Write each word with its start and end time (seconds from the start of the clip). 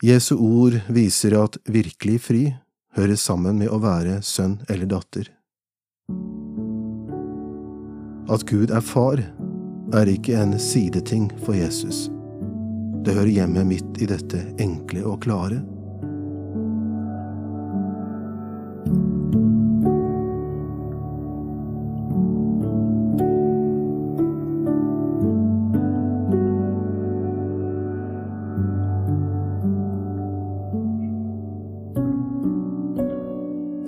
Jesu 0.00 0.36
ord 0.36 0.78
viser 0.88 1.34
at 1.36 1.58
virkelig 1.68 2.22
fri 2.24 2.44
hører 2.96 3.18
sammen 3.20 3.58
med 3.60 3.68
å 3.68 3.82
være 3.82 4.22
sønn 4.24 4.54
eller 4.72 4.88
datter. 4.88 5.26
At 8.32 8.46
Gud 8.48 8.72
er 8.72 8.80
far, 8.80 9.20
er 9.92 10.08
ikke 10.08 10.38
en 10.40 10.54
sideting 10.56 11.28
for 11.44 11.58
Jesus. 11.58 12.06
Det 13.04 13.12
hører 13.12 13.34
hjemme 13.42 13.66
midt 13.68 14.00
i 14.00 14.08
dette 14.08 14.40
enkle 14.62 15.04
og 15.04 15.20
klare. 15.26 15.60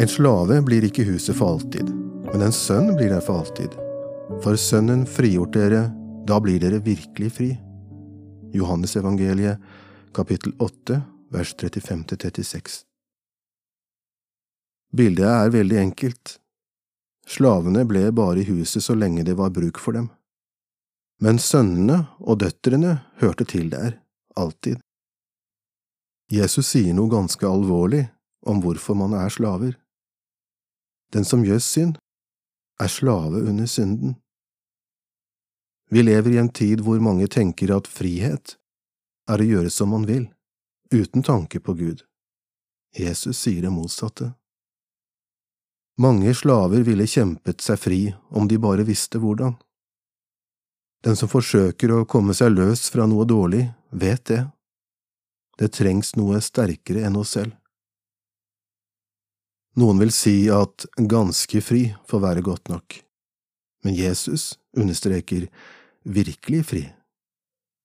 En 0.00 0.08
slave 0.08 0.62
blir 0.64 0.84
ikke 0.86 1.04
huset 1.04 1.36
for 1.36 1.58
alltid, 1.58 1.90
men 2.30 2.40
en 2.46 2.54
sønn 2.56 2.94
blir 2.96 3.10
der 3.12 3.20
for 3.20 3.42
alltid. 3.42 3.74
For 4.40 4.56
Sønnen 4.56 5.02
frigjort 5.04 5.52
dere, 5.52 5.90
da 6.24 6.38
blir 6.40 6.62
dere 6.62 6.78
virkelig 6.80 7.28
fri. 7.36 7.48
Johannes 8.56 8.96
evangeliet, 8.96 9.60
kapittel 10.16 10.54
8, 10.56 11.02
vers 11.34 11.52
35–36 11.52 12.78
Bildet 14.96 15.28
er 15.28 15.52
veldig 15.52 15.78
enkelt. 15.82 16.32
Slavene 17.28 17.84
ble 17.84 18.06
bare 18.16 18.40
i 18.40 18.48
huset 18.48 18.86
så 18.86 18.96
lenge 18.96 19.26
det 19.28 19.36
var 19.36 19.52
bruk 19.52 19.82
for 19.84 19.98
dem. 19.98 20.08
Men 21.20 21.36
sønnene 21.36 22.06
og 22.24 22.40
døtrene 22.40 22.96
hørte 23.20 23.44
til 23.44 23.68
der, 23.68 24.00
alltid. 24.32 24.80
Jesus 26.32 26.72
sier 26.72 26.96
noe 26.96 27.12
ganske 27.12 27.44
alvorlig 27.44 28.06
om 28.48 28.64
hvorfor 28.64 28.96
man 28.96 29.12
er 29.20 29.28
slaver. 29.28 29.76
Den 31.10 31.24
som 31.24 31.44
gjør 31.44 31.58
synd, 31.58 31.96
er 32.80 32.88
slave 32.88 33.42
under 33.42 33.66
synden. 33.66 34.16
Vi 35.90 36.02
lever 36.02 36.30
i 36.30 36.38
en 36.38 36.48
tid 36.48 36.84
hvor 36.86 37.00
mange 37.02 37.26
tenker 37.26 37.72
at 37.74 37.90
frihet 37.90 38.54
er 39.30 39.42
å 39.42 39.48
gjøre 39.48 39.72
som 39.74 39.90
man 39.90 40.06
vil, 40.06 40.28
uten 40.94 41.26
tanke 41.26 41.60
på 41.60 41.74
Gud. 41.74 42.04
Jesus 42.96 43.42
sier 43.42 43.66
det 43.66 43.72
motsatte. 43.74 44.32
Mange 46.00 46.32
slaver 46.34 46.86
ville 46.86 47.06
kjempet 47.10 47.60
seg 47.60 47.78
fri 47.78 48.00
om 48.30 48.46
de 48.48 48.56
bare 48.62 48.86
visste 48.88 49.20
hvordan. 49.20 49.58
Den 51.04 51.16
som 51.16 51.28
forsøker 51.32 51.92
å 51.92 52.06
komme 52.08 52.34
seg 52.36 52.54
løs 52.54 52.86
fra 52.92 53.06
noe 53.08 53.26
dårlig, 53.28 53.66
vet 53.90 54.24
det. 54.30 54.42
Det 55.58 55.72
trengs 55.76 56.14
noe 56.16 56.40
sterkere 56.40 57.04
enn 57.04 57.18
oss 57.20 57.34
selv. 57.36 57.59
Noen 59.78 60.00
vil 60.02 60.10
si 60.12 60.48
at 60.50 60.86
ganske 60.96 61.60
fri 61.62 61.84
får 62.10 62.24
være 62.24 62.42
godt 62.42 62.72
nok, 62.72 62.96
men 63.84 63.94
Jesus 63.94 64.56
understreker 64.76 65.46
virkelig 66.02 66.64
fri. 66.72 66.82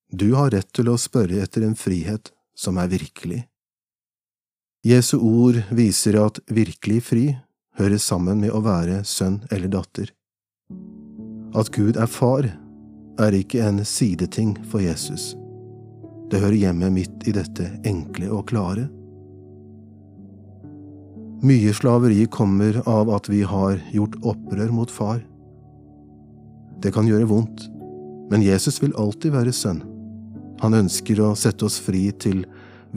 Du 0.09 0.33
har 0.33 0.53
rett 0.53 0.72
til 0.73 0.89
å 0.89 0.97
spørre 0.97 1.44
etter 1.44 1.66
en 1.66 1.78
frihet 1.78 2.31
som 2.58 2.78
er 2.81 2.89
virkelig. 2.89 3.44
Jesu 4.86 5.17
ord 5.17 5.61
viser 5.73 6.17
at 6.22 6.39
virkelig 6.45 7.02
fri 7.08 7.25
hører 7.78 8.02
sammen 8.02 8.41
med 8.44 8.53
å 8.53 8.61
være 8.66 9.03
sønn 9.06 9.41
eller 9.52 9.72
datter. 9.73 10.11
At 11.56 11.72
Gud 11.73 11.97
er 11.97 12.09
far, 12.11 12.47
er 13.19 13.38
ikke 13.38 13.63
en 13.63 13.81
sideting 13.88 14.56
for 14.69 14.83
Jesus. 14.83 15.33
Det 16.30 16.41
hører 16.41 16.58
hjemme 16.59 16.89
midt 16.94 17.28
i 17.30 17.33
dette 17.36 17.69
enkle 17.88 18.30
og 18.33 18.47
klare. 18.50 18.88
Mye 21.45 21.73
slaveri 21.73 22.25
kommer 22.25 22.81
av 22.89 23.09
at 23.13 23.27
vi 23.29 23.43
har 23.45 23.77
gjort 23.93 24.15
opprør 24.25 24.71
mot 24.73 24.89
far. 24.91 25.19
Det 26.81 26.89
kan 26.95 27.06
gjøre 27.06 27.28
vondt, 27.29 27.67
men 28.31 28.41
Jesus 28.41 28.79
vil 28.81 28.95
alltid 28.97 29.35
være 29.35 29.51
sønn. 29.53 29.84
Han 30.63 30.73
ønsker 30.73 31.19
å 31.22 31.35
sette 31.38 31.67
oss 31.67 31.75
fri 31.78 32.07
til 32.17 32.47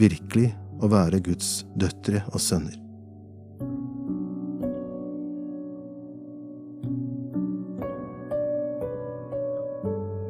virkelig 0.01 0.55
å 0.81 0.89
være 0.89 1.21
Guds 1.27 1.67
døtre 1.77 2.23
og 2.31 2.41
sønner. 2.41 2.79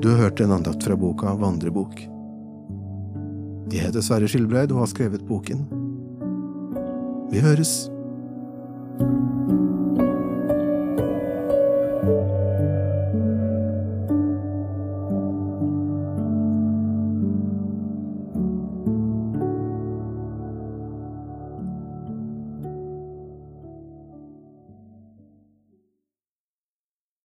Du 0.03 0.09
har 0.11 0.25
hørt 0.25 0.43
en 0.43 0.57
andakt 0.57 0.89
fra 0.89 0.97
boka 0.99 1.37
Vandrebok. 1.39 2.03
Jeg 3.71 3.85
heter 3.85 4.03
Sverre 4.03 4.33
Skilbreid 4.33 4.75
og 4.75 4.83
har 4.83 4.91
skrevet 4.91 5.23
boken. 5.31 5.63
Vi 7.31 7.45
høres! 7.47 7.77
Thank 12.09 12.31
you. 12.33 12.38